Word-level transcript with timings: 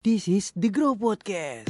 This 0.00 0.32
is 0.32 0.48
the 0.56 0.72
Grow 0.72 0.96
Podcast. 0.96 1.68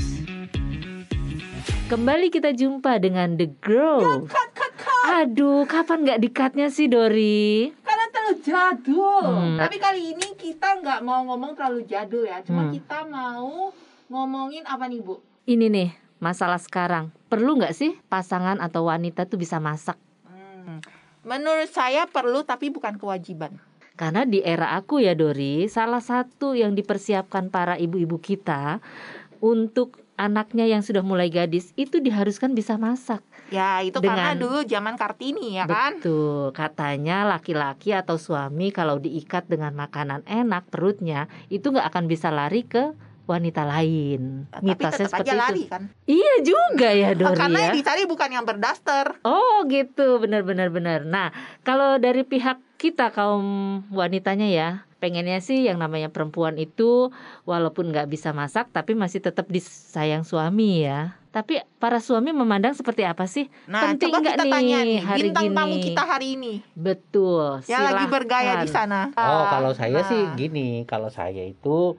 Kembali 1.91 2.31
kita 2.31 2.55
jumpa 2.55 3.03
dengan 3.03 3.35
The 3.35 3.51
Grow. 3.59 4.23
Cut, 4.23 4.55
cut, 4.55 4.73
cut. 4.79 5.05
Aduh, 5.19 5.67
kapan 5.67 6.07
nggak 6.07 6.23
dikatnya 6.23 6.71
sih 6.71 6.87
Dori? 6.87 7.75
Karena 7.83 8.07
terlalu 8.15 8.35
jadul. 8.47 9.27
Hmm. 9.27 9.59
Tapi 9.59 9.83
kali 9.83 10.15
ini 10.15 10.39
kita 10.39 10.79
nggak 10.79 11.03
mau 11.03 11.27
ngomong 11.27 11.59
terlalu 11.59 11.83
jadul 11.91 12.23
ya. 12.23 12.39
Cuma 12.47 12.71
Hmm. 12.71 12.73
kita 12.73 13.03
mau 13.03 13.75
ngomongin 14.07 14.63
apa 14.63 14.87
nih 14.87 15.03
Bu? 15.03 15.19
Ini 15.51 15.67
nih 15.67 15.91
masalah 16.23 16.63
sekarang. 16.63 17.11
Perlu 17.27 17.59
nggak 17.59 17.75
sih 17.75 17.99
pasangan 18.07 18.63
atau 18.63 18.87
wanita 18.87 19.27
tuh 19.27 19.43
bisa 19.43 19.59
masak? 19.59 19.99
Hmm. 20.23 20.79
Menurut 21.27 21.67
saya 21.67 22.07
perlu 22.07 22.47
tapi 22.47 22.71
bukan 22.71 22.95
kewajiban. 22.95 23.59
Karena 24.01 24.25
di 24.25 24.41
era 24.41 24.81
aku 24.81 25.05
ya 25.05 25.13
Dori, 25.13 25.69
salah 25.69 26.01
satu 26.01 26.57
yang 26.57 26.73
dipersiapkan 26.73 27.53
para 27.53 27.77
ibu-ibu 27.77 28.17
kita 28.17 28.81
untuk 29.45 30.01
anaknya 30.17 30.65
yang 30.65 30.81
sudah 30.81 31.05
mulai 31.05 31.29
gadis 31.29 31.77
itu 31.77 32.01
diharuskan 32.01 32.57
bisa 32.57 32.81
masak. 32.81 33.21
Ya 33.53 33.85
itu 33.85 34.01
karena 34.01 34.33
Dengan- 34.33 34.41
dulu 34.41 34.59
zaman 34.65 34.97
Kartini 34.97 35.61
ya 35.61 35.69
kan. 35.69 36.01
Betul, 36.01 36.49
katanya 36.57 37.29
laki-laki 37.29 37.93
atau 37.93 38.17
suami 38.17 38.73
kalau 38.73 38.97
diikat 38.97 39.53
dengan 39.53 39.77
makanan 39.77 40.25
enak 40.25 40.73
perutnya 40.73 41.29
itu 41.53 41.69
nggak 41.69 41.93
akan 41.93 42.05
bisa 42.09 42.33
lari 42.33 42.65
ke 42.65 42.97
wanita 43.31 43.63
lain. 43.63 44.51
Tapi 44.51 44.65
Mitosnya 44.67 45.07
tetap 45.07 45.11
seperti 45.15 45.31
aja 45.31 45.35
itu. 45.35 45.41
lari 45.41 45.63
kan. 45.67 45.83
Iya 46.05 46.35
juga 46.43 46.89
ya 46.91 47.11
Dori 47.19 47.39
Karena 47.39 47.59
ya. 47.59 47.65
yang 47.71 47.77
dicari 47.79 48.03
bukan 48.05 48.31
yang 48.35 48.45
berdaster. 48.45 49.07
Oh 49.23 49.63
gitu, 49.65 50.19
benar-benar 50.19 50.69
benar. 50.69 51.07
Nah, 51.07 51.31
kalau 51.63 51.97
dari 51.97 52.23
pihak 52.23 52.59
kita 52.77 53.13
kaum 53.13 53.45
wanitanya 53.89 54.49
ya, 54.49 54.69
pengennya 54.99 55.39
sih 55.39 55.65
yang 55.65 55.77
namanya 55.77 56.09
perempuan 56.09 56.57
itu 56.57 57.13
walaupun 57.45 57.89
nggak 57.89 58.09
bisa 58.09 58.33
masak, 58.33 58.69
tapi 58.71 58.93
masih 58.93 59.21
tetap 59.21 59.47
disayang 59.47 60.25
suami 60.25 60.85
ya. 60.85 61.15
Tapi 61.31 61.63
para 61.79 62.03
suami 62.03 62.35
memandang 62.35 62.75
seperti 62.75 63.07
apa 63.07 63.23
sih? 63.25 63.47
Nah, 63.65 63.95
Penting 63.95 64.11
coba 64.11 64.17
nggak 64.19 64.35
kita 64.35 64.45
nih 64.45 64.51
tanya 64.51 64.79
nih 64.83 64.99
hari 64.99 65.21
bintang 65.23 65.47
tamu 65.55 65.75
gini? 65.79 65.87
kita 65.87 66.03
hari 66.03 66.27
ini 66.35 66.53
Betul. 66.75 67.63
yang 67.71 67.87
lagi 67.87 68.05
bergaya 68.11 68.53
di 68.59 68.67
silahkan. 68.67 69.15
sana. 69.15 69.31
Oh, 69.31 69.45
kalau 69.47 69.71
saya 69.71 70.03
nah. 70.03 70.09
sih 70.11 70.21
gini, 70.35 70.83
kalau 70.91 71.07
saya 71.07 71.47
itu 71.47 71.95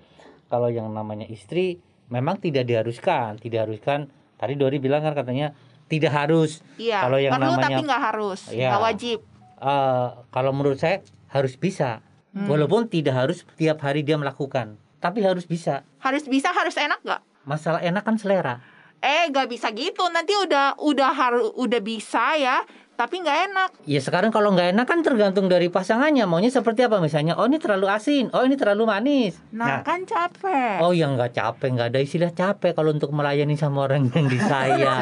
kalau 0.52 0.68
yang 0.68 0.92
namanya 0.92 1.24
istri 1.26 1.80
memang 2.12 2.36
tidak 2.38 2.68
diharuskan, 2.68 3.40
tidak 3.40 3.72
haruskan. 3.72 4.12
Tadi 4.36 4.60
Dori 4.60 4.84
bilang 4.84 5.00
kan 5.00 5.16
katanya 5.16 5.56
tidak 5.88 6.12
harus. 6.12 6.60
Iya, 6.76 7.08
kalau 7.08 7.16
yang 7.16 7.32
perlu 7.32 7.56
namanya- 7.56 7.68
tapi 7.72 7.82
nggak 7.88 8.02
harus, 8.04 8.40
Iya. 8.52 8.70
nggak 8.76 8.84
wajib. 8.84 9.18
Eh, 9.62 10.08
kalau 10.28 10.52
menurut 10.52 10.76
saya 10.76 11.00
harus 11.32 11.56
bisa. 11.56 12.04
Hmm. 12.32 12.48
Walaupun 12.48 12.88
tidak 12.88 13.16
harus 13.16 13.44
tiap 13.56 13.84
hari 13.84 14.04
dia 14.04 14.16
melakukan, 14.16 14.76
tapi 15.00 15.20
harus 15.20 15.44
bisa. 15.44 15.84
Harus 16.00 16.28
bisa, 16.28 16.52
harus 16.52 16.76
enak 16.76 17.00
nggak? 17.04 17.22
Masalah 17.44 17.80
enak 17.80 18.04
kan 18.04 18.16
selera. 18.16 18.60
Eh, 19.02 19.34
nggak 19.34 19.50
bisa 19.50 19.74
gitu. 19.74 20.06
Nanti 20.14 20.38
udah 20.38 20.78
udah 20.78 21.12
harus 21.12 21.50
udah 21.58 21.82
bisa 21.82 22.38
ya, 22.38 22.62
tapi 22.94 23.18
nggak 23.18 23.40
enak. 23.50 23.70
Ya 23.90 23.98
sekarang 23.98 24.30
kalau 24.30 24.54
nggak 24.54 24.78
enak 24.78 24.86
kan 24.86 25.02
tergantung 25.02 25.50
dari 25.50 25.74
pasangannya. 25.74 26.30
Maunya 26.30 26.54
seperti 26.54 26.86
apa 26.86 27.02
misalnya? 27.02 27.34
Oh 27.34 27.50
ini 27.50 27.58
terlalu 27.58 27.90
asin, 27.90 28.30
oh 28.30 28.46
ini 28.46 28.54
terlalu 28.54 28.86
manis. 28.86 29.42
Nah, 29.50 29.82
kan 29.82 30.06
capek. 30.06 30.86
Oh 30.86 30.94
yang 30.94 31.18
nggak 31.18 31.34
capek, 31.34 31.70
nggak 31.74 31.88
ada 31.98 32.00
istilah 32.00 32.30
capek 32.30 32.78
kalau 32.78 32.94
untuk 32.94 33.10
melayani 33.10 33.58
sama 33.58 33.90
orang 33.90 34.06
yang 34.14 34.30
disayang. 34.30 35.02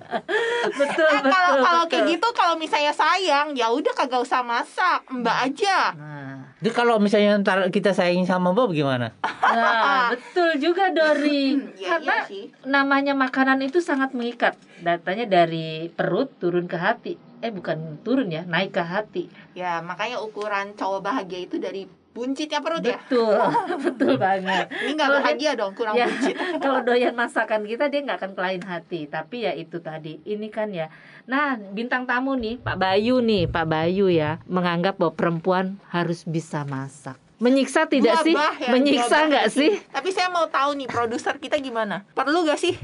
Betul, 0.62 1.08
Eh, 1.08 1.18
betul. 1.18 1.30
kalau 1.30 1.50
kalau 1.58 1.82
betul. 1.82 1.90
kayak 1.90 2.04
gitu, 2.10 2.28
kalau 2.32 2.54
misalnya 2.54 2.92
sayang, 2.92 3.46
ya 3.52 3.66
udah 3.68 3.92
kagak 3.92 4.20
usah 4.20 4.40
masak, 4.40 5.00
mbak 5.08 5.36
aja. 5.46 5.92
Nah, 5.92 6.36
Jadi 6.60 6.70
kalau 6.70 6.96
misalnya 6.96 7.40
ntar 7.40 7.64
kita 7.68 7.90
sayang 7.90 8.22
sama 8.22 8.52
Bob 8.52 8.70
gimana? 8.70 9.16
nah, 9.22 10.08
betul 10.12 10.60
juga 10.60 10.90
Dori. 10.90 11.56
Ya, 11.74 11.96
Karena 11.96 12.14
iya 12.18 12.28
sih. 12.28 12.44
namanya 12.62 13.12
makanan 13.14 13.60
itu 13.60 13.80
sangat 13.80 14.12
mengikat. 14.12 14.54
Datanya 14.78 15.24
dari 15.26 15.88
perut 15.88 16.28
turun 16.36 16.64
ke 16.64 16.76
hati. 16.76 17.12
Eh 17.40 17.48
bukan 17.48 18.00
turun 18.00 18.28
ya, 18.28 18.44
naik 18.44 18.70
ke 18.70 18.82
hati. 18.82 19.24
Ya, 19.52 19.80
makanya 19.80 20.20
ukuran 20.20 20.76
cowok 20.76 21.00
bahagia 21.02 21.40
itu 21.42 21.56
dari 21.56 21.88
buncitnya 22.20 22.60
perut 22.60 22.84
ya. 22.84 23.00
Betul, 23.00 23.40
betul 23.88 24.12
banget. 24.20 24.68
Ini 24.68 24.92
nggak 24.92 25.08
Kalau 25.08 25.20
bahagia 25.24 25.50
dong, 25.56 25.72
kurang 25.72 25.96
Ya, 25.96 26.04
buncit. 26.04 26.36
kalau 26.62 26.84
doyan 26.84 27.16
masakan 27.16 27.64
kita 27.64 27.88
dia 27.88 28.04
nggak 28.04 28.18
akan 28.20 28.32
kelain 28.36 28.60
hati. 28.60 29.08
Tapi 29.08 29.48
ya 29.48 29.56
itu 29.56 29.80
tadi, 29.80 30.20
ini 30.28 30.52
kan 30.52 30.68
ya. 30.68 30.92
Nah, 31.24 31.56
bintang 31.56 32.04
tamu 32.04 32.36
nih, 32.36 32.60
Pak 32.60 32.76
Bayu 32.76 33.24
nih, 33.24 33.48
Pak 33.48 33.64
Bayu 33.64 34.12
ya, 34.12 34.36
menganggap 34.44 35.00
bahwa 35.00 35.16
perempuan 35.16 35.80
harus 35.88 36.22
bisa 36.22 36.68
masak. 36.68 37.16
Menyiksa 37.40 37.88
tidak 37.88 38.20
Gua 38.20 38.26
sih? 38.28 38.34
bah 38.36 38.52
ya, 38.52 38.68
Menyiksa 38.68 39.16
nggak 39.24 39.46
sih? 39.48 39.80
Tapi 39.88 40.12
saya 40.12 40.28
mau 40.28 40.44
tahu 40.44 40.76
nih, 40.76 40.84
produser 40.84 41.40
kita 41.40 41.56
gimana? 41.56 42.04
Perlu 42.12 42.44
gak 42.44 42.60
sih? 42.60 42.76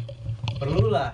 Perlu 0.56 0.88
lah. 0.88 1.12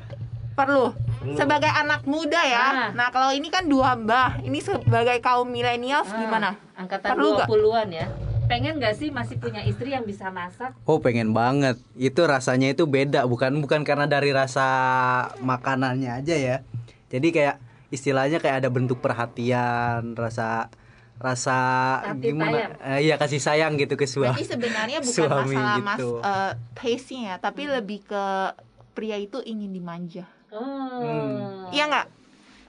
Perlu. 0.55 0.95
Sebagai 1.35 1.67
anak 1.67 2.05
muda 2.05 2.39
ya. 2.39 2.63
Ah. 2.63 2.89
Nah, 2.93 3.09
kalau 3.11 3.31
ini 3.31 3.49
kan 3.49 3.67
dua 3.67 3.95
mbah. 3.95 4.43
Ini 4.43 4.59
sebagai 4.59 5.19
kaum 5.19 5.49
milenials 5.49 6.07
Ah, 6.07 6.19
gimana? 6.19 6.49
Angkatan 6.83 7.11
Perlu 7.15 7.29
nggak? 7.39 7.49
20-an 7.49 7.89
ya. 7.95 8.07
Pengen 8.51 8.83
gak 8.83 8.99
sih 8.99 9.09
masih 9.09 9.39
punya 9.39 9.63
istri 9.65 9.95
yang 9.95 10.05
bisa 10.05 10.29
masak? 10.29 10.75
Oh 10.85 10.99
pengen 10.99 11.31
banget. 11.33 11.79
Itu 11.95 12.27
rasanya 12.27 12.75
itu 12.75 12.85
beda 12.85 13.25
bukan 13.25 13.63
bukan 13.63 13.87
karena 13.87 14.05
dari 14.05 14.35
rasa 14.35 14.67
makanannya 15.41 16.21
aja 16.21 16.37
ya. 16.37 16.57
Jadi 17.09 17.29
kayak 17.33 17.57
istilahnya 17.89 18.43
kayak 18.43 18.67
ada 18.67 18.69
bentuk 18.69 18.99
perhatian, 19.01 20.19
rasa 20.19 20.69
rasa 21.23 21.57
Hati 22.03 22.35
gimana? 22.35 22.75
Eh, 22.99 23.07
iya 23.07 23.15
kasih 23.15 23.39
sayang 23.39 23.79
gitu 23.79 23.95
ke 23.95 24.11
suami. 24.11 24.35
Berarti 24.35 24.45
sebenarnya 24.49 24.99
bukan 25.07 25.15
Suami 25.15 25.55
masalah 25.55 25.79
mas 25.79 25.99
gitu. 26.03 26.09
eh, 26.19 26.53
taste-nya 26.75 27.21
ya, 27.23 27.35
tapi 27.39 27.63
lebih 27.71 28.03
ke 28.03 28.25
pria 28.93 29.17
itu 29.17 29.39
ingin 29.47 29.71
dimanja. 29.71 30.27
Oh. 30.51 31.71
Iya 31.71 31.89
nggak? 31.89 32.07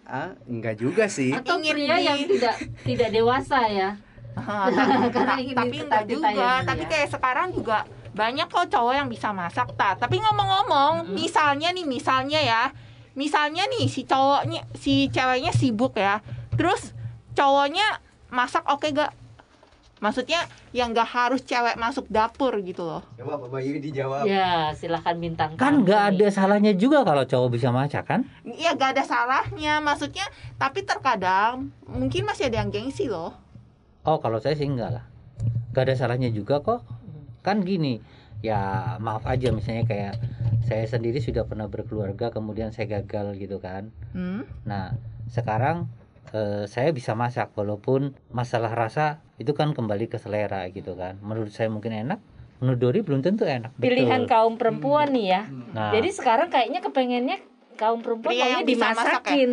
Ah, 0.03 0.35
enggak 0.45 0.75
juga 0.75 1.07
sih. 1.07 1.31
Atau 1.31 1.57
Ingin 1.57 1.73
pria 1.73 1.95
di- 1.95 2.03
yang 2.03 2.19
tidak 2.27 2.55
tidak 2.83 3.09
dewasa 3.09 3.59
ya. 3.65 3.89
Ah, 4.33 4.67
tapi, 4.67 5.07
Karena 5.15 5.29
ta- 5.29 5.39
ingin 5.39 5.55
tapi 5.55 5.75
enggak 5.77 6.03
juga. 6.05 6.27
ditayangi 6.29 6.65
Tapi 6.65 6.83
ya. 6.83 6.89
kayak 6.89 7.07
sekarang 7.09 7.47
juga 7.49 7.77
banyak 8.11 8.47
kok 8.47 8.67
cowok 8.67 8.93
yang 8.93 9.07
bisa 9.07 9.29
masak 9.31 9.73
tak. 9.73 9.97
Tapi 9.97 10.15
ngomong-ngomong, 10.19 10.93
Mm-mm. 11.03 11.15
misalnya 11.15 11.69
nih, 11.69 11.83
misalnya 11.83 12.39
ya, 12.39 12.63
misalnya 13.13 13.63
nih 13.67 13.85
si 13.85 14.03
cowoknya, 14.03 14.61
si 14.73 14.93
ceweknya 15.07 15.49
sibuk 15.49 15.95
ya, 15.95 16.19
terus 16.51 16.93
cowoknya 17.31 18.01
masak 18.27 18.65
oke 18.65 18.85
gak? 18.89 19.13
Maksudnya 20.03 20.43
yang 20.75 20.91
gak 20.91 21.07
harus 21.07 21.47
cewek 21.47 21.79
masuk 21.79 22.03
dapur 22.11 22.51
gitu 22.59 22.83
loh. 22.83 23.07
Coba 23.15 23.39
Pak 23.39 23.49
Bayu 23.55 23.79
dijawab. 23.79 24.27
Ya, 24.27 24.75
silahkan 24.75 25.15
bintang 25.15 25.55
Kan 25.55 25.87
nggak 25.87 26.11
ada 26.11 26.27
salahnya 26.27 26.75
juga 26.75 27.07
kalau 27.07 27.23
cowok 27.23 27.55
bisa 27.55 27.71
masak 27.71 28.03
kan? 28.03 28.27
Iya 28.43 28.75
gak 28.75 28.99
ada 28.99 29.03
salahnya, 29.07 29.79
maksudnya. 29.79 30.27
Tapi 30.59 30.83
terkadang 30.83 31.71
mungkin 31.87 32.27
masih 32.27 32.51
ada 32.51 32.59
yang 32.59 32.67
gengsi 32.67 33.07
loh. 33.07 33.31
Oh 34.03 34.19
kalau 34.19 34.43
saya 34.43 34.59
sih 34.59 34.67
enggak 34.67 34.91
lah. 34.91 35.05
Gak 35.71 35.87
ada 35.87 35.95
salahnya 35.95 36.27
juga 36.35 36.59
kok. 36.59 36.83
Kan 37.39 37.63
gini, 37.63 38.03
ya 38.43 38.95
maaf 38.99 39.23
aja 39.23 39.55
misalnya 39.55 39.87
kayak 39.87 40.19
saya 40.67 40.83
sendiri 40.83 41.23
sudah 41.23 41.47
pernah 41.47 41.71
berkeluarga 41.71 42.27
kemudian 42.27 42.75
saya 42.75 42.99
gagal 42.99 43.39
gitu 43.39 43.63
kan. 43.63 43.95
Hmm? 44.11 44.43
Nah 44.67 44.99
sekarang 45.31 45.87
eh, 46.35 46.67
saya 46.67 46.91
bisa 46.91 47.15
masak 47.15 47.55
walaupun 47.55 48.19
masalah 48.35 48.75
rasa 48.75 49.23
itu 49.43 49.51
kan 49.51 49.75
kembali 49.75 50.07
ke 50.07 50.17
selera 50.17 50.65
gitu 50.71 50.95
kan. 50.95 51.19
Menurut 51.19 51.51
saya 51.51 51.67
mungkin 51.67 51.91
enak, 51.91 52.23
menurut 52.63 52.79
Dori 52.79 52.99
belum 53.03 53.19
tentu 53.19 53.43
enak. 53.43 53.75
Pilihan 53.75 54.23
Betul. 54.23 54.31
kaum 54.31 54.53
perempuan 54.55 55.11
nih 55.11 55.25
ya. 55.35 55.41
Nah, 55.75 55.91
Jadi 55.91 56.09
sekarang 56.15 56.47
kayaknya 56.47 56.79
kepengennya 56.79 57.37
kaum 57.75 57.99
perempuan 57.99 58.31
maunya 58.31 58.47
yang 58.55 58.63
bisa 58.63 58.95
masak 58.95 59.03
ya? 59.03 59.11
dimasakin. 59.19 59.51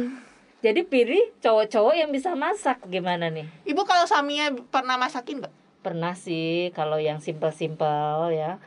Jadi 0.60 0.80
pilih 0.84 1.24
cowok-cowok 1.40 1.94
yang 1.96 2.10
bisa 2.12 2.36
masak 2.36 2.78
gimana 2.86 3.32
nih? 3.32 3.48
Ibu 3.66 3.82
kalau 3.88 4.04
suaminya 4.04 4.52
pernah 4.68 5.00
masakin 5.00 5.42
gak? 5.42 5.54
Pernah 5.80 6.12
sih 6.12 6.68
kalau 6.76 7.00
yang 7.00 7.18
simpel-simpel 7.18 8.36
ya. 8.36 8.60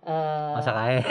Eh, 0.00 0.52
masak 0.56 0.76
air. 0.80 1.04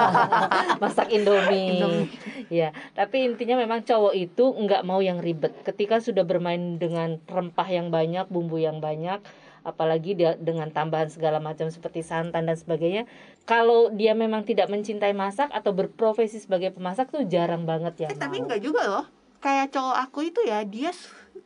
masak 0.82 1.08
Indomie. 1.10 1.74
Indomie. 1.74 2.06
Ya, 2.54 2.70
tapi 2.94 3.26
intinya 3.26 3.58
memang 3.58 3.82
cowok 3.82 4.14
itu 4.14 4.44
nggak 4.46 4.86
mau 4.86 5.02
yang 5.02 5.18
ribet. 5.18 5.50
Ketika 5.66 5.98
sudah 5.98 6.22
bermain 6.22 6.78
dengan 6.78 7.18
rempah 7.26 7.66
yang 7.66 7.90
banyak, 7.90 8.30
bumbu 8.30 8.62
yang 8.62 8.78
banyak, 8.78 9.18
apalagi 9.66 10.14
dia 10.14 10.38
dengan 10.38 10.70
tambahan 10.70 11.10
segala 11.10 11.42
macam 11.42 11.66
seperti 11.66 12.06
santan 12.06 12.46
dan 12.46 12.54
sebagainya. 12.54 13.10
Kalau 13.42 13.90
dia 13.90 14.14
memang 14.14 14.46
tidak 14.46 14.70
mencintai 14.70 15.10
masak 15.18 15.50
atau 15.50 15.74
berprofesi 15.74 16.38
sebagai 16.38 16.70
pemasak 16.70 17.10
tuh 17.10 17.26
jarang 17.26 17.66
banget 17.66 18.06
ya. 18.06 18.08
Eh, 18.14 18.18
tapi 18.18 18.38
enggak 18.38 18.62
juga 18.62 18.86
loh. 18.86 19.21
Kayak 19.42 19.74
cowok 19.74 19.96
aku 20.06 20.30
itu 20.30 20.40
ya, 20.46 20.62
dia 20.62 20.94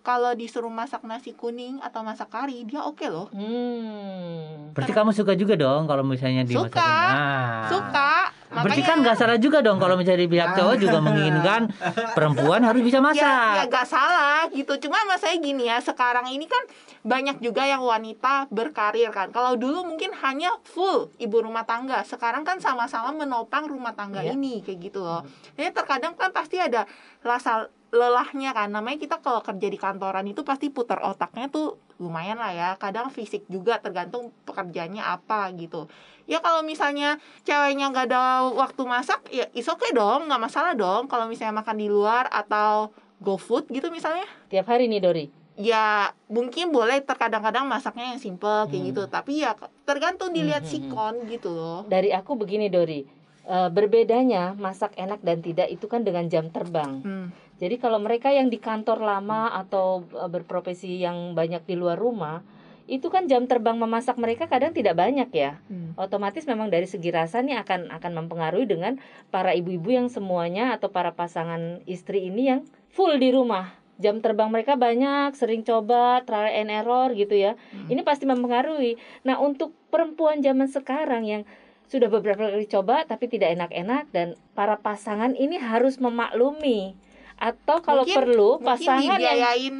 kalau 0.05 0.37
disuruh 0.37 0.71
masak 0.71 1.03
nasi 1.03 1.33
kuning 1.33 1.81
atau 1.81 2.05
masak 2.05 2.29
kari, 2.29 2.63
dia 2.69 2.85
oke 2.85 3.09
loh. 3.09 3.33
Hmm. 3.33 4.71
Berarti 4.77 4.93
kamu 4.93 5.11
suka 5.17 5.33
juga 5.33 5.57
dong 5.57 5.89
kalau 5.89 6.05
misalnya 6.05 6.45
dimasakin. 6.45 6.77
Suka. 6.77 6.93
Nah. 7.11 7.67
Suka. 7.73 8.13
Berarti 8.57 8.81
Makanya- 8.81 8.89
kan 8.89 9.05
nggak 9.05 9.17
salah 9.17 9.37
juga 9.37 9.59
dong 9.61 9.77
kalau 9.77 9.97
menjadi 9.97 10.25
pihak 10.25 10.51
cowok 10.55 10.77
juga 10.79 10.99
menginginkan 10.99 11.69
perempuan 12.13 12.61
harus 12.61 12.81
bisa 12.81 12.97
ya, 12.97 13.03
ya 13.03 13.07
masak. 13.07 13.69
gak 13.69 13.87
salah 13.87 14.43
gitu. 14.49 14.73
Cuma 14.79 15.05
mas 15.05 15.21
saya 15.21 15.37
gini 15.37 15.67
ya 15.67 15.77
sekarang 15.79 16.27
ini 16.27 16.45
kan 16.45 16.63
banyak 17.03 17.39
juga 17.39 17.63
yang 17.63 17.81
wanita 17.81 18.49
berkarir 18.49 19.11
kan. 19.11 19.29
Kalau 19.31 19.55
dulu 19.55 19.85
mungkin 19.85 20.11
hanya 20.17 20.57
full 20.65 21.13
ibu 21.17 21.37
rumah 21.39 21.63
tangga. 21.63 22.01
Sekarang 22.03 22.43
kan 22.43 22.59
sama-sama 22.59 23.13
menopang 23.13 23.65
rumah 23.65 23.93
tangga 23.93 24.21
Iya. 24.21 24.33
ini 24.33 24.61
kayak 24.61 24.79
gitu 24.83 25.01
loh. 25.01 25.23
Jadi 25.55 25.71
terkadang 25.71 26.15
kan 26.15 26.31
pasti 26.31 26.57
ada 26.57 26.89
rasa 27.21 27.67
lelahnya 27.89 28.51
kan. 28.51 28.69
Namanya 28.69 28.99
kita 28.99 29.17
kalau 29.21 29.39
kerja 29.41 29.67
di 29.67 29.77
kantoran 29.77 30.27
itu 30.27 30.43
pasti 30.43 30.69
putar 30.69 30.99
otaknya 31.01 31.47
tuh 31.47 31.79
lumayan 31.97 32.37
lah 32.37 32.51
ya 32.51 32.69
kadang 32.77 33.09
fisik 33.09 33.45
juga 33.47 33.77
tergantung 33.77 34.29
pekerjaannya 34.45 35.01
apa 35.01 35.49
gitu 35.53 35.89
ya 36.25 36.39
kalau 36.39 36.61
misalnya 36.61 37.17
ceweknya 37.41 37.89
nggak 37.89 38.07
ada 38.07 38.23
waktu 38.47 38.83
masak 38.83 39.25
ya 39.31 39.49
is 39.53 39.65
okay 39.65 39.91
dong 39.91 40.27
nggak 40.27 40.43
masalah 40.43 40.73
dong 40.73 41.07
kalau 41.07 41.25
misalnya 41.25 41.57
makan 41.57 41.77
di 41.77 41.89
luar 41.89 42.29
atau 42.29 42.93
go 43.17 43.35
food 43.35 43.65
gitu 43.69 43.89
misalnya 43.89 44.29
Tiap 44.47 44.67
hari 44.67 44.87
nih 44.87 45.01
Dori. 45.01 45.27
ya 45.57 46.09
mungkin 46.27 46.69
boleh 46.69 47.01
terkadang-kadang 47.01 47.65
masaknya 47.65 48.13
yang 48.13 48.21
simple 48.21 48.69
kayak 48.69 48.93
gitu 48.93 49.03
tapi 49.07 49.41
ya 49.41 49.57
tergantung 49.83 50.31
dilihat 50.31 50.63
Hmm, 50.63 50.69
hmm, 50.69 50.85
sikon 50.85 51.15
gitu 51.27 51.49
loh 51.49 51.81
Dari 51.87 52.13
aku 52.13 52.37
begini 52.37 52.69
Dori. 52.69 53.09
Eh, 53.43 53.71
berbedanya 53.71 54.53
masak 54.53 54.93
enak 54.97 55.23
dan 55.23 55.39
tidak 55.39 55.71
itu 55.71 55.87
kan 55.87 56.03
dengan 56.03 56.27
jam 56.27 56.51
terbang. 56.51 56.99
Hmm. 56.99 57.27
Jadi 57.57 57.81
kalau 57.81 57.97
mereka 57.97 58.29
yang 58.29 58.53
di 58.53 58.61
kantor 58.61 59.01
lama 59.01 59.53
atau 59.57 60.05
eh, 60.13 60.29
berprofesi 60.29 61.01
yang 61.01 61.33
banyak 61.33 61.65
di 61.65 61.75
luar 61.77 61.97
rumah, 61.97 62.45
itu 62.87 63.11
kan 63.11 63.27
jam 63.27 63.51
terbang 63.51 63.75
memasak 63.75 64.15
mereka 64.15 64.47
kadang 64.47 64.71
tidak 64.71 64.95
banyak 64.95 65.27
ya. 65.35 65.59
Hmm. 65.67 65.99
Otomatis 65.99 66.47
memang 66.47 66.71
dari 66.71 66.87
segi 66.87 67.11
rasa 67.11 67.43
nih 67.43 67.59
akan 67.67 67.91
akan 67.91 68.13
mempengaruhi 68.25 68.67
dengan 68.71 69.03
para 69.35 69.51
ibu-ibu 69.59 69.91
yang 69.91 70.07
semuanya 70.07 70.79
atau 70.79 70.95
para 70.95 71.11
pasangan 71.11 71.83
istri 71.91 72.31
ini 72.31 72.55
yang 72.55 72.61
full 72.95 73.19
di 73.19 73.35
rumah. 73.35 73.75
Jam 73.97 74.21
terbang 74.21 74.53
mereka 74.53 74.77
banyak, 74.77 75.33
sering 75.35 75.65
coba 75.65 76.21
trial 76.29 76.53
and 76.53 76.69
error 76.69 77.11
gitu 77.17 77.33
ya. 77.33 77.57
Ini 77.89 78.05
pasti 78.05 78.29
mempengaruhi. 78.29 79.01
Nah, 79.25 79.41
untuk 79.41 79.73
perempuan 79.89 80.45
zaman 80.45 80.69
sekarang 80.69 81.25
yang 81.25 81.43
sudah 81.89 82.11
beberapa 82.11 82.51
kali 82.51 82.67
coba 82.67 83.07
tapi 83.07 83.31
tidak 83.31 83.55
enak-enak 83.57 84.11
dan 84.11 84.35
para 84.59 84.75
pasangan 84.77 85.39
ini 85.39 85.55
harus 85.57 86.03
memaklumi 86.03 86.99
atau 87.37 87.77
kalau 87.81 88.03
Mungkin- 88.03 88.17
perlu 88.17 88.51
mungkin 88.57 88.67
pasangan 88.67 89.03
yang 89.03 89.17
dibiayain 89.17 89.77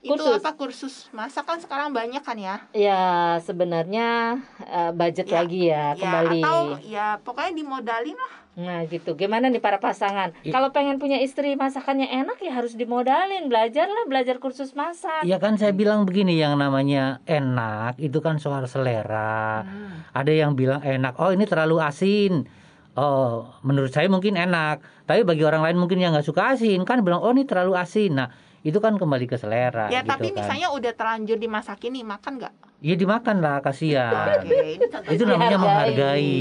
itu 0.00 0.12
Kursus. 0.12 0.36
apa 0.36 0.50
kursus 0.52 0.94
masak 1.10 1.44
kan 1.44 1.56
sekarang 1.56 1.88
banyak 1.90 2.20
kan 2.20 2.36
ya 2.36 2.60
ya 2.70 3.02
sebenarnya 3.40 4.36
eh, 4.60 4.92
budget 4.92 5.26
Ya, 5.26 5.34
lagi 5.34 5.60
ya, 5.64 5.84
kembali. 5.94 6.40
ya 6.40 6.44
atau 6.44 6.60
ya 6.82 7.06
pokoknya 7.18 7.52
dimodalin 7.54 8.12
lah 8.14 8.34
Nah 8.54 8.86
gitu, 8.86 9.18
gimana 9.18 9.50
nih 9.50 9.58
para 9.58 9.82
pasangan? 9.82 10.30
I- 10.46 10.54
Kalau 10.54 10.70
pengen 10.70 11.02
punya 11.02 11.18
istri 11.18 11.58
masakannya 11.58 12.06
enak 12.06 12.38
ya 12.38 12.54
harus 12.54 12.78
dimodalin, 12.78 13.50
belajar 13.50 13.90
lah, 13.90 14.06
belajar 14.06 14.38
kursus 14.38 14.78
masak. 14.78 15.26
Ya 15.26 15.42
kan 15.42 15.58
saya 15.58 15.74
bilang 15.74 16.06
begini 16.06 16.38
yang 16.38 16.54
namanya 16.54 17.18
enak 17.26 17.98
itu 17.98 18.22
kan 18.22 18.38
soal 18.38 18.62
selera. 18.64 19.66
Hmm. 19.66 20.06
Ada 20.14 20.30
yang 20.38 20.54
bilang 20.54 20.78
enak, 20.80 21.18
oh 21.18 21.34
ini 21.34 21.42
terlalu 21.44 21.82
asin. 21.82 22.46
Oh, 22.94 23.50
menurut 23.60 23.90
saya 23.90 24.06
mungkin 24.06 24.34
enak. 24.34 24.78
Tapi 25.02 25.22
bagi 25.22 25.42
orang 25.42 25.60
lain 25.60 25.76
mungkin 25.76 25.98
yang 25.98 26.12
nggak 26.12 26.24
suka 26.24 26.54
asin 26.54 26.82
kan 26.82 27.00
bilang, 27.00 27.18
oh 27.18 27.30
ini 27.30 27.42
terlalu 27.42 27.74
asin. 27.74 28.14
Nah 28.14 28.30
itu 28.60 28.78
kan 28.78 28.94
kembali 28.94 29.26
ke 29.26 29.36
selera. 29.36 29.86
ya 29.88 30.00
gitu 30.00 30.08
tapi 30.08 30.28
kan. 30.28 30.40
misalnya 30.40 30.68
udah 30.70 30.92
terlanjur 30.92 31.36
dimasakin 31.36 31.92
nih 31.92 32.00
makan 32.02 32.32
nggak 32.38 32.54
Ya 32.80 32.94
dimakan 32.94 33.40
lah 33.40 33.60
kasihan. 33.60 34.40
oke 34.40 34.60
contoh 34.82 35.08
itu 35.10 35.24
namanya 35.24 35.56
Dihargai. 35.56 35.64
menghargai. 35.64 36.36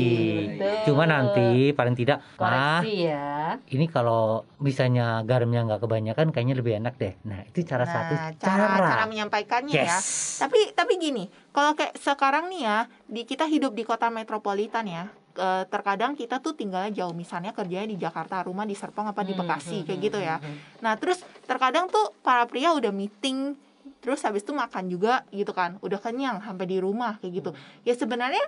Betul. 0.54 0.84
Cuma 0.86 1.04
nanti 1.06 1.48
paling 1.72 1.96
tidak, 1.96 2.18
mah 2.36 2.80
Koreksi 2.84 2.96
ya. 3.02 3.60
ini 3.66 3.86
kalau 3.88 4.24
misalnya 4.58 5.20
garamnya 5.22 5.64
nggak 5.66 5.82
kebanyakan 5.82 6.28
kayaknya 6.30 6.56
lebih 6.58 6.74
enak 6.78 6.94
deh. 6.96 7.14
Nah 7.24 7.44
itu 7.44 7.60
cara 7.62 7.84
satu 7.84 8.14
Nah, 8.14 8.32
cara. 8.38 8.56
cara 8.68 8.88
cara 8.94 9.04
menyampaikannya 9.06 9.72
ya 9.74 9.84
Yes. 9.90 10.40
tapi 10.40 10.72
tapi 10.72 10.96
gini 10.98 11.28
kalau 11.50 11.74
kayak 11.74 11.96
sekarang 11.98 12.48
nih 12.48 12.62
ya 12.62 12.78
di 13.06 13.24
kita 13.24 13.44
hidup 13.46 13.72
di 13.72 13.84
kota 13.84 14.08
metropolitan 14.08 14.84
ya 14.86 15.12
eh, 15.36 15.64
terkadang 15.68 16.14
kita 16.14 16.38
tuh 16.40 16.54
tinggalnya 16.54 16.94
jauh 16.94 17.14
misalnya 17.14 17.52
kerjanya 17.52 17.90
di 17.90 17.98
Jakarta 17.98 18.42
rumah 18.46 18.64
di 18.64 18.74
Serpong 18.74 19.10
apa 19.10 19.22
di 19.22 19.34
Hmm, 19.34 19.42
Bekasi 19.46 19.82
hmm, 19.82 19.86
kayak 19.86 19.98
hmm, 20.00 20.08
gitu 20.08 20.20
ya. 20.22 20.36
nah 20.80 20.94
terus 20.96 21.22
terkadang 21.44 21.90
tuh 21.90 22.14
para 22.22 22.46
pria 22.46 22.72
udah 22.74 22.94
meeting 22.94 23.58
terus 24.00 24.20
habis 24.24 24.44
itu 24.44 24.52
makan 24.52 24.92
juga 24.92 25.24
gitu 25.32 25.52
kan 25.56 25.80
udah 25.80 26.00
kenyang 26.00 26.44
sampai 26.44 26.68
di 26.68 26.78
rumah 26.80 27.20
kayak 27.24 27.34
gitu. 27.40 27.52
Ya 27.88 27.96
sebenarnya 27.96 28.44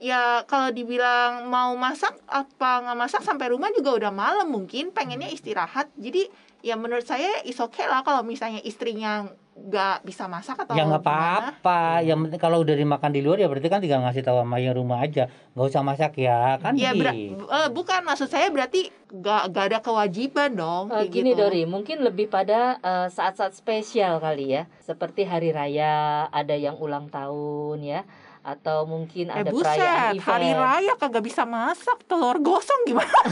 ya 0.00 0.44
kalau 0.48 0.72
dibilang 0.72 1.48
mau 1.48 1.72
masak 1.76 2.16
apa 2.28 2.82
nggak 2.84 2.98
masak 2.98 3.22
sampai 3.24 3.52
rumah 3.52 3.68
juga 3.76 3.96
udah 3.96 4.12
malam 4.12 4.48
mungkin 4.48 4.92
pengennya 4.96 5.28
istirahat. 5.28 5.92
Jadi 5.96 6.28
ya 6.64 6.76
menurut 6.80 7.04
saya 7.04 7.44
is 7.44 7.60
okay 7.60 7.84
lah 7.84 8.00
kalau 8.00 8.24
misalnya 8.24 8.64
istrinya 8.64 9.28
nggak 9.56 10.02
bisa 10.02 10.26
masak 10.26 10.58
atau 10.58 10.74
ya 10.74 10.82
nggak 10.82 10.98
apa-apa. 11.00 12.02
Yang 12.02 12.18
penting 12.26 12.40
kalau 12.42 12.60
udah 12.60 12.74
dimakan 12.74 13.10
di 13.10 13.20
luar 13.20 13.38
ya 13.38 13.46
berarti 13.46 13.66
kan 13.66 13.78
tinggal 13.78 14.02
ngasih 14.02 14.20
tahu 14.20 14.38
sama 14.38 14.58
yang 14.58 14.74
rumah 14.74 14.98
aja. 14.98 15.26
Nggak 15.52 15.66
usah 15.68 15.82
masak 15.82 16.12
ya. 16.16 16.58
Kan 16.58 16.74
Ya 16.74 16.90
ber- 16.90 17.10
gitu. 17.10 17.44
eh, 17.44 17.68
bukan. 17.68 18.00
Maksud 18.04 18.28
saya 18.28 18.50
berarti 18.50 18.90
gak, 19.08 19.48
gak 19.48 19.64
ada 19.68 19.78
kewajiban 19.80 20.50
dong 20.52 20.90
kayak 20.90 21.06
gini 21.08 21.30
gitu. 21.32 21.40
Dori, 21.40 21.62
mungkin 21.64 22.02
lebih 22.02 22.26
pada 22.26 22.76
eh, 22.76 23.08
saat-saat 23.08 23.54
spesial 23.54 24.18
kali 24.18 24.52
ya, 24.52 24.66
seperti 24.80 25.22
hari 25.22 25.48
raya, 25.48 26.26
ada 26.28 26.52
yang 26.52 26.74
ulang 26.76 27.06
tahun 27.06 27.78
ya, 27.80 28.00
atau 28.42 28.84
mungkin 28.84 29.30
Eh 29.30 29.38
ada 29.38 29.48
buset, 29.48 29.70
perayaan 29.72 30.14
event. 30.14 30.26
hari 30.26 30.50
raya 30.52 30.92
kagak 30.94 31.22
bisa 31.22 31.42
masak. 31.44 32.02
Telur 32.04 32.36
gosong 32.38 32.82
gimana? 32.84 33.08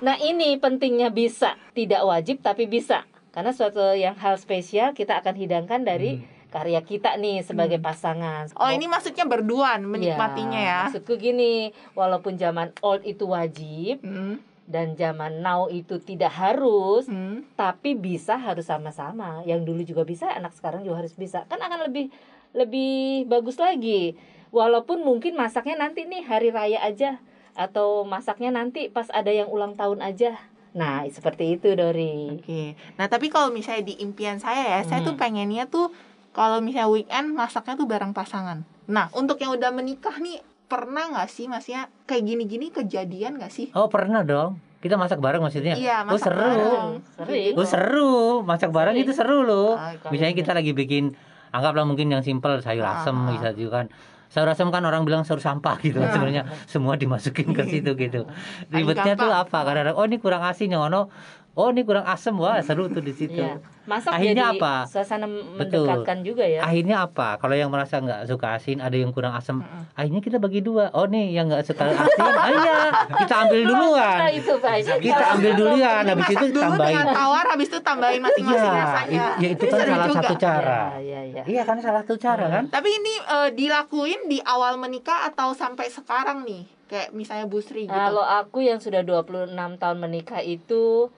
Nah 0.00 0.18
ini 0.18 0.56
pentingnya 0.56 1.08
bisa, 1.08 1.56
tidak 1.72 2.02
wajib 2.02 2.40
tapi 2.40 2.66
bisa, 2.66 3.06
karena 3.34 3.50
suatu 3.50 3.82
yang 3.98 4.14
hal 4.14 4.38
spesial 4.38 4.94
kita 4.94 5.18
akan 5.18 5.34
hidangkan 5.34 5.82
dari 5.82 6.22
karya 6.54 6.78
kita 6.86 7.18
nih 7.18 7.42
sebagai 7.42 7.82
pasangan. 7.82 8.46
Oh 8.54 8.70
ini 8.70 8.86
maksudnya 8.86 9.26
berduaan 9.26 9.82
menikmatinya 9.90 10.60
ya. 10.62 10.80
Maksudku 10.86 11.18
gini, 11.18 11.74
walaupun 11.98 12.38
zaman 12.38 12.70
old 12.78 13.02
itu 13.02 13.26
wajib 13.26 14.06
Hmm, 14.06 14.38
dan 14.70 14.94
zaman 14.94 15.42
now 15.42 15.66
itu 15.66 15.98
tidak 15.98 16.30
harus, 16.30 17.10
hmm. 17.10 17.58
tapi 17.58 17.98
bisa 17.98 18.38
harus 18.38 18.70
sama-sama. 18.70 19.42
Yang 19.42 19.60
dulu 19.66 19.82
juga 19.82 20.02
bisa, 20.06 20.30
anak 20.30 20.54
sekarang 20.54 20.86
juga 20.86 21.02
harus 21.02 21.18
bisa. 21.18 21.42
Kan 21.50 21.58
akan 21.58 21.90
lebih 21.90 22.14
lebih 22.54 23.26
bagus 23.26 23.58
lagi. 23.58 24.14
Walaupun 24.54 25.02
mungkin 25.02 25.34
masaknya 25.34 25.74
nanti 25.82 26.06
nih 26.06 26.22
hari 26.22 26.54
raya 26.54 26.78
aja 26.86 27.18
atau 27.58 28.06
masaknya 28.06 28.54
nanti 28.54 28.86
pas 28.86 29.10
ada 29.10 29.34
yang 29.34 29.50
ulang 29.50 29.74
tahun 29.74 29.98
aja. 29.98 30.38
Nah, 30.74 31.06
seperti 31.06 31.54
itu 31.54 31.70
Dori. 31.72 32.34
Oke. 32.34 32.74
Nah 32.94 33.06
tapi 33.06 33.26
kalau 33.28 33.48
misalnya 33.48 33.86
di 33.86 33.98
impian 33.98 34.36
saya 34.36 34.62
ya, 34.68 34.80
saya 34.82 35.00
tuh 35.00 35.14
Hmm. 35.14 35.22
pengennya 35.22 35.64
tuh 35.64 35.94
kalau 36.30 36.58
misalnya 36.58 36.90
weekend 36.90 37.30
masaknya 37.30 37.74
tuh 37.74 37.86
bareng 37.86 38.10
pasangan. 38.10 38.66
Nah 38.84 39.06
untuk 39.12 39.38
yang 39.38 39.52
udah 39.52 39.70
menikah 39.70 40.18
nih 40.18 40.42
pernah 40.64 41.06
nggak 41.08 41.28
sih 41.28 41.46
maksudnya 41.46 41.86
kayak 42.04 42.24
gini-gini 42.24 42.68
kejadian 42.68 43.36
nggak 43.36 43.48
sih? 43.48 43.68
oh 43.70 43.86
pernah 43.86 44.20
dong 44.20 44.56
kita 44.80 44.96
masak 44.96 45.16
bareng 45.16 45.38
maksudnya 45.38 45.76
Iya 45.76 46.02
oh 46.02 46.10
masak 46.10 46.24
seru 46.26 46.40
bareng. 46.40 46.90
Sering. 47.14 47.52
oh 47.54 47.64
seru 47.64 48.14
masak 48.42 48.70
bareng 48.70 48.94
Sering. 48.94 49.04
itu 49.04 49.12
seru 49.14 49.38
loh 49.42 49.76
Ah, 49.76 49.92
misalnya 50.08 50.34
kita 50.34 50.50
lagi 50.50 50.72
bikin 50.72 51.12
anggaplah 51.50 51.84
mungkin 51.84 52.08
yang 52.08 52.20
simple 52.20 52.58
sayur 52.58 52.82
Ah, 52.82 52.98
asem 52.98 53.14
ah. 53.14 53.28
bisa 53.30 53.52
juga 53.52 53.70
kan 53.78 53.86
sayur 54.34 54.50
asem 54.50 54.66
kan 54.68 54.82
orang 54.82 55.06
bilang 55.06 55.22
sayur 55.22 55.38
sampah 55.38 55.78
gitu 55.78 56.02
Ah. 56.02 56.10
sebenarnya 56.10 56.42
semua 56.66 56.98
dimasukin 56.98 57.54
ke 57.54 57.62
situ 57.64 57.94
gitu. 57.94 58.26
Ribetnya 58.68 59.14
tuh 59.14 59.30
apa? 59.30 59.62
Kadang-kadang 59.62 59.94
oh 59.94 60.04
ini 60.04 60.18
kurang 60.18 60.42
asin 60.42 60.74
yang 60.74 60.90
ono 60.90 61.06
oh 61.54 61.68
ini 61.68 61.82
kurang 61.82 62.02
asem 62.04 62.34
wah 62.34 62.58
seru 62.58 62.86
tuh 62.86 62.98
di 62.98 63.10
situ 63.10 63.38
Iya. 63.38 63.58
Masak 63.84 64.16
Akhirnya 64.16 64.48
jadi 64.48 64.56
apa? 64.56 64.74
suasana 64.86 65.28
Betul. 65.28 65.84
mendekatkan 65.84 66.18
juga 66.20 66.40
ya. 66.42 66.60
akhirnya 66.60 67.04
apa 67.04 67.36
kalau 67.36 67.52
yang 67.52 67.68
merasa 67.68 67.98
nggak 67.98 68.24
suka 68.24 68.56
asin 68.56 68.80
ada 68.80 68.92
yang 68.92 69.10
kurang 69.10 69.32
asem 69.32 69.60
Mm-mm. 69.60 69.92
akhirnya 69.92 70.20
kita 70.20 70.38
bagi 70.38 70.60
dua 70.60 70.88
oh 70.90 71.04
nih 71.04 71.30
yang 71.30 71.46
nggak 71.46 71.62
suka 71.62 71.84
asin 71.86 72.08
ah, 72.16 72.48
iya 72.48 72.76
kita 73.14 73.34
ambil 73.38 73.60
Nah, 73.60 73.68
duluan 73.68 74.16
itu 74.32 74.52
Pak. 74.56 74.72
Jadi 74.78 75.04
kita 75.04 75.24
ambil 75.30 75.52
duluan 75.54 76.02
habis 76.02 76.16
masak 76.16 76.32
itu 76.34 76.46
dulu 76.48 76.64
tambahin 76.64 76.88
dengan 76.90 77.06
tawar 77.12 77.44
habis 77.46 77.68
itu 77.68 77.78
tambahin 77.80 78.20
masing-masing 78.20 78.64
Iya, 78.66 78.80
rasanya. 78.80 79.26
ya 79.36 79.48
itu 79.50 79.64
kan 79.64 79.78
salah 79.78 80.06
juga. 80.06 80.16
satu 80.18 80.34
cara 80.38 80.80
Ya, 80.94 81.20
ya, 81.20 81.20
ya. 81.30 81.42
iya 81.44 81.62
kan 81.62 81.76
salah 81.78 82.00
satu 82.00 82.14
cara 82.16 82.44
kan 82.50 82.64
Tapi 82.66 82.88
ini 82.90 83.14
eh, 83.20 83.48
dilakuin 83.52 84.20
di 84.24 84.38
awal 84.40 84.74
menikah 84.74 85.28
atau 85.28 85.52
sampai 85.52 85.86
sekarang 85.86 86.42
nih? 86.42 86.64
Kayak 86.84 87.12
misalnya 87.12 87.44
Bu 87.44 87.58
Sri 87.58 87.84
gitu. 87.84 87.92
Kalau 87.92 88.20
aku 88.20 88.60
yang 88.60 88.76
sudah 88.76 89.00
26 89.00 89.52
tahun 89.74 89.98
menikah 89.98 90.40
itu 90.40 91.08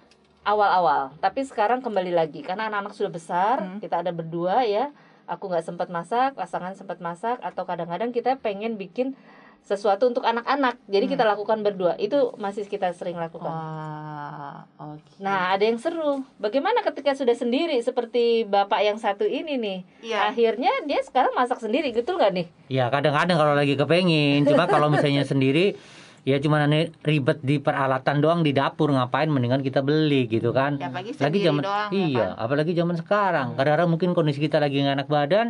awal-awal, 0.46 1.10
tapi 1.18 1.42
sekarang 1.42 1.82
kembali 1.82 2.14
lagi 2.14 2.40
karena 2.40 2.70
anak-anak 2.70 2.94
sudah 2.94 3.10
besar, 3.10 3.56
Hmm. 3.58 3.82
kita 3.82 4.00
ada 4.00 4.14
berdua 4.14 4.62
ya. 4.62 4.94
Aku 5.26 5.50
nggak 5.50 5.66
sempat 5.66 5.90
masak, 5.90 6.38
pasangan 6.38 6.70
sempat 6.72 7.02
masak 7.02 7.42
atau 7.42 7.66
kadang-kadang 7.66 8.14
kita 8.14 8.38
pengen 8.38 8.78
bikin 8.78 9.18
sesuatu 9.66 10.06
untuk 10.06 10.22
anak-anak. 10.22 10.78
Jadi 10.86 11.10
Hmm. 11.10 11.14
kita 11.18 11.24
lakukan 11.26 11.58
berdua. 11.60 11.98
Itu 11.98 12.38
masih 12.38 12.62
kita 12.64 12.94
sering 12.94 13.18
lakukan. 13.18 13.50
Wah, 13.50 14.62
oke. 14.78 15.18
Nah, 15.18 15.50
ada 15.50 15.66
yang 15.66 15.74
seru. 15.74 16.22
Bagaimana 16.38 16.86
ketika 16.86 17.10
sudah 17.12 17.34
sendiri 17.34 17.74
seperti 17.82 18.46
bapak 18.46 18.86
yang 18.86 18.94
satu 18.94 19.26
ini 19.26 19.58
nih? 19.58 19.78
Iya. 20.06 20.30
Akhirnya 20.30 20.70
dia 20.86 21.02
sekarang 21.02 21.34
masak 21.34 21.58
sendiri, 21.58 21.90
betul 21.90 22.14
nggak 22.14 22.30
nih? 22.32 22.46
ya 22.66 22.86
kadang-kadang 22.86 23.38
kalau 23.38 23.54
lagi 23.54 23.74
kepengin 23.74 24.42
cuma 24.42 24.66
kalau 24.66 24.86
misalnya 24.86 25.22
sendiri 25.22 25.78
ya 26.26 26.42
cuma 26.42 26.58
aneh 26.58 26.90
ribet 27.00 27.38
di 27.40 27.56
peralatan 27.56 28.18
doang 28.18 28.42
di 28.42 28.50
dapur 28.50 28.90
ngapain 28.90 29.30
mendingan 29.30 29.62
kita 29.62 29.78
beli 29.78 30.26
gitu 30.26 30.50
kan 30.50 30.74
Ya, 30.76 30.90
lagi 30.90 31.38
zaman 31.38 31.62
doang, 31.62 31.88
ya 31.88 32.02
iya 32.02 32.18
kan? 32.18 32.28
Hmm. 32.34 32.42
apalagi 32.42 32.72
zaman 32.74 32.96
sekarang 32.98 33.48
kadang-kadang 33.54 33.88
mungkin 33.88 34.10
kondisi 34.10 34.42
kita 34.42 34.58
lagi 34.58 34.82
nggak 34.82 34.96
enak 34.98 35.08
badan 35.08 35.46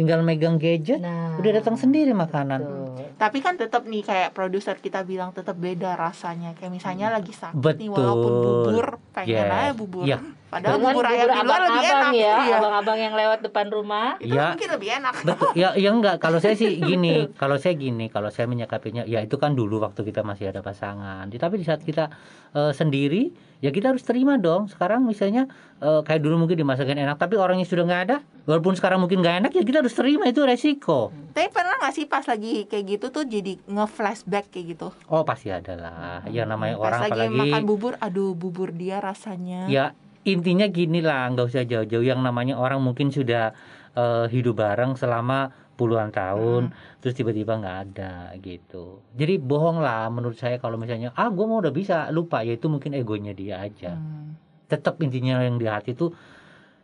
tinggal 0.00 0.24
megang 0.24 0.56
gadget 0.56 0.96
Nah, 0.98 1.36
udah 1.36 1.52
datang 1.52 1.76
sendiri 1.76 2.10
makanan 2.10 2.58
tuh. 2.58 2.88
Tapi 3.14 3.38
kan 3.38 3.54
tetap 3.54 3.84
nih 3.84 4.00
kayak 4.00 4.32
produser 4.32 4.72
kita 4.74 5.04
bilang 5.04 5.28
tetap 5.30 5.52
beda 5.54 5.92
rasanya. 5.92 6.56
Kayak 6.56 6.72
misalnya 6.72 7.12
lagi 7.12 7.30
sakit 7.30 7.60
nih 7.76 7.86
Betul. 7.86 8.00
walaupun 8.00 8.32
bubur 8.32 8.86
pengen 9.12 9.28
Yes. 9.36 9.52
aja 9.52 9.72
bubur. 9.72 10.04
Iya. 10.04 10.18
Padahal 10.50 10.72
Dengan 10.74 10.90
bubur 10.90 11.04
ayam 11.04 11.12
di 11.12 11.20
luar 11.20 11.30
lebih 11.30 11.44
abang-abang 11.70 11.84
enak. 12.00 12.12
ya, 12.16 12.34
Iya. 12.40 12.56
abang-abang 12.58 12.98
yang 12.98 13.14
lewat 13.14 13.38
depan 13.40 13.66
rumah. 13.68 14.08
Itu 14.18 14.32
Ya. 14.32 14.46
mungkin 14.50 14.68
lebih 14.72 14.88
enak. 14.96 15.14
Betul. 15.22 15.50
Ya, 15.54 15.68
ya 15.76 15.90
enggak. 15.92 16.16
Kalau 16.18 16.38
saya 16.40 16.54
sih 16.56 16.70
gini. 16.90 17.14
kalau 17.36 17.56
saya 17.56 17.74
gini. 17.76 18.08
Kalau 18.08 18.28
saya 18.28 18.48
menyikapinya, 18.48 19.04
ya 19.04 19.20
itu 19.20 19.36
kan 19.36 19.52
dulu 19.52 19.78
waktu 19.78 20.00
kita 20.00 20.24
masih 20.24 20.48
ada 20.48 20.64
pasangan. 20.64 21.28
Tapi 21.28 21.54
di 21.54 21.64
saat 21.64 21.84
kita 21.84 22.08
eh, 22.50 22.72
sendiri, 22.72 23.30
ya 23.60 23.70
kita 23.70 23.92
harus 23.92 24.04
terima 24.04 24.36
dong. 24.36 24.68
Sekarang 24.68 25.04
misalnya 25.04 25.48
eh, 25.80 26.00
kayak 26.04 26.20
dulu 26.20 26.44
mungkin 26.44 26.56
dimasakin 26.58 26.96
enak, 27.00 27.16
tapi 27.16 27.36
orangnya 27.36 27.64
sudah 27.64 27.84
nggak 27.86 28.02
ada. 28.08 28.16
Walaupun 28.48 28.74
sekarang 28.74 28.98
mungkin 28.98 29.20
nggak 29.22 29.36
enak, 29.46 29.52
ya 29.54 29.62
kita 29.62 29.84
harus 29.84 29.94
terima 29.94 30.26
itu 30.26 30.40
resiko. 30.42 31.12
Tapi 31.30 31.48
pernah 31.54 31.78
gak 31.78 31.94
sih 31.94 32.04
pas 32.10 32.24
lagi 32.26 32.66
kayak 32.66 32.84
gitu 32.98 33.06
tuh 33.14 33.22
jadi 33.22 33.56
nge-flashback 33.64 34.50
kayak 34.50 34.66
gitu? 34.74 34.88
Oh 35.06 35.22
pasti 35.22 35.54
ada 35.54 35.76
lah. 35.78 36.20
Ya 36.26 36.42
namanya 36.44 36.80
Pas 36.80 36.90
orang 36.90 37.00
lagi 37.06 37.12
apalagi. 37.30 37.38
makan 37.46 37.62
bubur, 37.68 37.94
aduh 38.02 38.34
bubur 38.34 38.74
dia 38.74 38.98
rasanya. 38.98 39.70
Ya 39.70 39.94
intinya 40.26 40.66
gini 40.66 41.00
lah, 41.00 41.30
nggak 41.30 41.46
usah 41.46 41.62
jauh-jauh. 41.62 42.02
Yang 42.02 42.20
namanya 42.26 42.58
orang 42.58 42.82
mungkin 42.82 43.14
sudah 43.14 43.54
eh, 43.94 44.26
hidup 44.32 44.58
bareng 44.58 44.98
selama 44.98 45.54
puluhan 45.80 46.12
tahun, 46.12 46.76
terus 47.00 47.16
tiba-tiba 47.16 47.56
nggak 47.56 47.76
ada 47.88 48.36
gitu. 48.44 49.00
Jadi 49.16 49.40
bohong 49.40 49.80
lah 49.80 50.12
menurut 50.12 50.36
saya 50.36 50.60
kalau 50.60 50.76
misalnya 50.76 51.16
ah 51.16 51.32
gue 51.32 51.46
mau 51.48 51.64
udah 51.64 51.72
bisa 51.72 52.12
lupa, 52.12 52.44
ya 52.44 52.60
itu 52.60 52.68
mungkin 52.68 52.92
egonya 52.92 53.32
dia 53.32 53.64
aja. 53.64 53.96
Hmm. 53.96 54.36
Tetap 54.68 55.00
intinya 55.00 55.40
yang 55.40 55.56
di 55.56 55.64
hati 55.64 55.96
tuh 55.96 56.12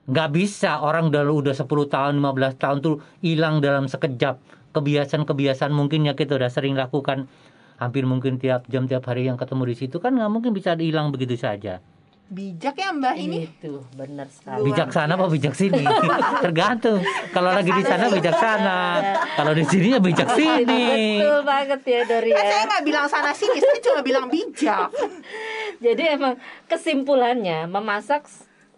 nggak 0.06 0.28
bisa 0.32 0.80
orang 0.80 1.12
udah 1.12 1.22
udah 1.28 1.54
10 1.54 1.66
tahun 1.66 2.14
15 2.22 2.62
tahun 2.62 2.78
tuh 2.80 3.02
hilang 3.20 3.58
dalam 3.58 3.90
sekejap 3.90 4.38
kebiasaan-kebiasaan 4.70 5.74
mungkin 5.74 6.06
ya 6.06 6.14
kita 6.14 6.38
udah 6.38 6.48
sering 6.48 6.78
lakukan 6.78 7.26
hampir 7.76 8.06
mungkin 8.08 8.38
tiap 8.38 8.64
jam 8.70 8.86
tiap 8.86 9.04
hari 9.10 9.26
yang 9.28 9.36
ketemu 9.36 9.72
di 9.72 9.74
situ 9.76 9.96
kan 9.98 10.14
nggak 10.14 10.30
mungkin 10.32 10.54
bisa 10.54 10.78
hilang 10.78 11.10
begitu 11.10 11.34
saja 11.36 11.82
Bijak 12.26 12.74
ya 12.74 12.90
mbak 12.90 13.14
ini. 13.16 13.46
Itu 13.46 13.86
benar 13.94 14.26
sekali. 14.26 14.58
Luar 14.58 14.66
bijaksana 14.66 15.14
apa 15.14 15.30
bijak 15.30 15.54
sini 15.54 15.78
tergantung 16.44 16.98
kalau 17.30 17.54
lagi 17.54 17.70
di 17.70 17.80
sana 17.80 18.10
bijaksana 18.10 18.78
kalau 19.38 19.54
di 19.54 19.62
sini 19.62 19.94
ya 19.94 20.02
bijak 20.02 20.34
sini 20.34 21.22
Betul 21.22 21.40
banget 21.42 21.80
ya 21.82 22.00
Dori 22.02 22.30
Kan 22.34 22.42
saya 22.42 22.58
ya. 22.58 22.66
nggak 22.66 22.82
bilang 22.82 23.06
sana 23.06 23.30
sini, 23.30 23.56
saya 23.56 23.78
cuma 23.80 24.00
bilang 24.02 24.26
bijak. 24.26 24.90
Jadi 25.84 26.02
emang 26.08 26.34
kesimpulannya 26.66 27.66
memasak 27.66 28.26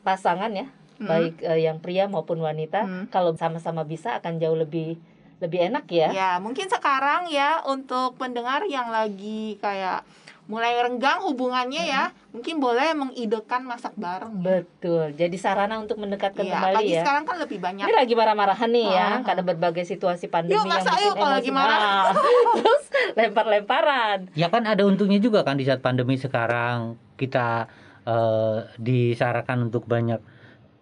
pasangan 0.02 0.50
ya, 0.50 0.68
Hmm. 0.98 1.06
baik 1.06 1.34
eh, 1.40 1.62
yang 1.62 1.78
pria 1.78 2.04
maupun 2.04 2.38
wanita, 2.38 2.82
Hmm. 2.82 3.04
kalau 3.06 3.30
sama-sama 3.32 3.80
bisa 3.82 4.12
akan 4.14 4.36
jauh 4.36 4.56
lebih 4.56 4.98
lebih 5.38 5.70
enak 5.70 5.86
ya. 5.86 6.08
Ya, 6.10 6.30
mungkin 6.36 6.66
sekarang 6.66 7.30
ya 7.30 7.62
untuk 7.62 8.18
pendengar 8.18 8.66
yang 8.66 8.90
lagi 8.90 9.54
kayak 9.56 10.02
mulai 10.48 10.80
renggang 10.80 11.20
hubungannya 11.22 11.84
ya, 11.84 12.08
mungkin 12.32 12.56
boleh 12.56 12.96
mengidekan 12.96 13.68
masak 13.68 13.92
bareng. 13.94 14.32
ya. 14.40 14.64
Betul. 14.64 15.12
Jadi 15.12 15.36
sarana 15.36 15.76
untuk 15.76 16.00
mendekatkan 16.00 16.40
Iya, 16.40 16.56
kembali 16.56 16.72
apalagi 16.72 16.92
ya. 16.96 17.00
sekarang 17.04 17.24
kan 17.28 17.36
lebih 17.36 17.58
banyak. 17.60 17.84
Ini 17.84 17.94
lagi 17.94 18.14
marah-marahan 18.16 18.70
nih 18.72 18.86
ya, 18.88 19.08
ah. 19.12 19.20
karena 19.20 19.42
berbagai 19.44 19.84
situasi 19.84 20.32
pandemi 20.32 20.56
Yuk, 20.56 20.64
yang 20.64 20.72
masak 20.72 20.96
bikin 20.96 21.04
yuk 21.04 21.14
kalau 21.20 21.34
lagi 21.36 21.50
marah. 21.52 22.16
Terus 22.58 22.84
lempar-lemparan. 23.12 24.18
ya 24.32 24.48
kan 24.48 24.64
ada 24.64 24.82
untungnya 24.88 25.20
juga 25.20 25.44
kan 25.44 25.60
di 25.60 25.68
saat 25.68 25.84
pandemi 25.84 26.16
sekarang 26.16 26.96
kita 27.20 27.68
eh, 28.08 28.56
disarankan 28.80 29.68
untuk 29.68 29.84
banyak 29.84 30.18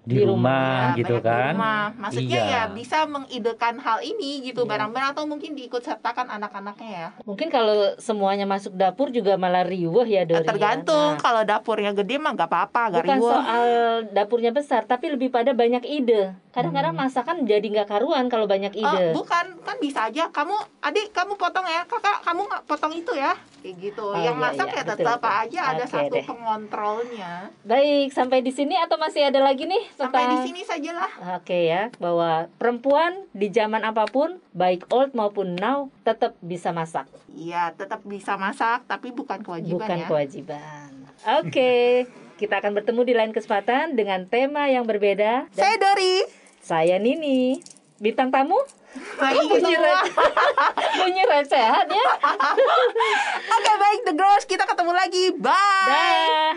di, 0.06 0.16
Di 0.16 0.22
rumah, 0.22 0.94
Ya, 0.94 1.02
gitu 1.02 1.14
banyak 1.14 1.18
di 1.18 1.26
kan 1.28 1.52
rumah. 1.52 1.84
Maksudnya 1.98 2.38
Iya. 2.38 2.46
ya 2.48 2.62
bisa 2.70 2.98
mengidekan 3.04 3.74
hal 3.76 3.98
ini 4.00 4.38
gitu 4.40 4.62
Iya. 4.62 4.70
bareng-bareng 4.70 5.10
atau 5.10 5.26
mungkin 5.26 5.52
diikut 5.52 5.82
sertakan 5.82 6.30
anak-anaknya 6.30 6.88
ya. 6.88 7.08
Mungkin 7.22 7.50
kalau 7.50 7.74
semuanya 7.98 8.46
masuk 8.46 8.70
dapur 8.72 9.10
juga 9.10 9.34
malah 9.34 9.66
riuh 9.66 10.06
ya 10.06 10.22
Dori. 10.22 10.40
ya. 10.40 10.46
Tergantung 10.46 10.94
Nah, 11.08 11.18
kalau 11.18 11.42
dapurnya 11.42 11.90
gede 11.92 12.16
mah 12.16 12.32
nggak 12.32 12.46
apa-apa, 12.46 12.82
gak 12.88 13.02
Bukan 13.02 13.18
soal 13.20 13.66
dapurnya 14.08 14.50
besar, 14.50 14.86
tapi 14.86 15.10
lebih 15.10 15.28
pada 15.28 15.50
banyak 15.50 15.82
ide. 15.82 16.38
Kadang-kadang 16.48 16.94
masakan 16.94 17.42
jadi 17.42 17.66
nggak 17.66 17.90
karuan 17.90 18.30
kalau 18.30 18.46
banyak 18.46 18.72
Hmm. 18.72 18.86
Oh, 18.86 18.94
ide. 18.94 19.06
bukan, 19.12 19.58
kan 19.60 19.76
bisa 19.76 20.06
aja. 20.06 20.30
Kamu, 20.30 20.54
adik, 20.80 21.10
kamu 21.10 21.34
potong 21.34 21.66
ya. 21.66 21.82
Kakak, 21.84 22.22
kamu 22.22 22.46
potong 22.64 22.94
itu 22.94 23.10
ya. 23.12 23.34
Kayak 23.66 23.82
gitu. 23.82 24.04
Oh, 24.06 24.14
Yang 24.14 24.38
iya, 24.38 24.44
masak 24.46 24.66
iya, 24.66 24.70
ya 24.70 24.78
betul, 24.78 24.92
tetap 24.94 25.18
betul. 25.18 25.40
aja 25.42 25.60
ada 25.66 25.82
Oke 25.82 25.90
satu 25.90 26.14
deh. 26.14 26.24
pengontrolnya. 26.24 27.32
Baik, 27.66 28.08
sampai 28.14 28.38
di 28.38 28.52
sini 28.54 28.78
atau 28.78 28.94
masih 28.94 29.26
ada 29.26 29.42
lagi 29.42 29.66
nih 29.66 29.82
Sampai 29.90 30.22
di 30.22 30.26
tentang 30.30 30.46
sini 30.46 30.60
sajalah. 30.62 31.10
Oke 31.34 31.58
ya, 31.66 31.82
bahwa 31.98 32.30
perempuan 32.54 33.26
di 33.34 33.50
zaman 33.50 33.82
apa 33.82 34.06
pun, 34.06 34.38
baik 34.52 34.86
old 34.88 35.10
maupun 35.12 35.58
now, 35.58 35.90
tetap 36.00 36.38
bisa 36.38 36.70
masak, 36.70 37.10
Iya, 37.34 37.74
tetap 37.74 38.06
bisa 38.06 38.38
masak, 38.38 38.86
tapi 38.86 39.10
bukan 39.10 39.42
kewajiban 39.42 39.74
bukan 39.76 39.98
ya. 39.98 40.06
kewajiban. 40.06 40.88
Oke, 41.36 42.06
kita 42.40 42.62
akan 42.62 42.70
bertemu 42.72 43.02
di 43.02 43.14
lain 43.18 43.32
kesempatan 43.34 43.98
dengan 43.98 44.24
tema 44.24 44.70
yang 44.70 44.86
berbeda. 44.86 45.50
Dan 45.50 45.58
Saya 45.58 45.74
Dori. 45.74 46.22
saya 46.62 46.96
Nini, 46.96 47.58
bintang 47.98 48.30
tamu. 48.30 48.62
Bunyi, 49.16 49.74
re- 49.74 50.12
bunyi 50.98 51.22
recehan 51.24 51.86
ya. 51.86 52.06
Oke, 53.56 53.72
baik 53.76 54.00
The 54.04 54.14
Girls, 54.14 54.44
kita 54.44 54.64
ketemu 54.64 54.92
lagi. 54.92 55.24
Bye. 55.36 55.52
Dah. 55.86 56.56